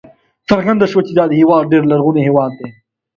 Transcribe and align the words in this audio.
څرګنده 0.49 0.85
شوه 0.91 1.01
چې 1.07 1.13
دا 1.17 1.25
هېواد 1.39 1.69
ډېر 1.71 1.83
لرغونی 1.91 2.21
هېواد 2.27 2.51
دی. 2.59 2.69